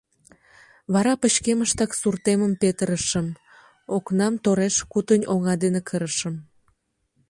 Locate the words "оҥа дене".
5.33-5.81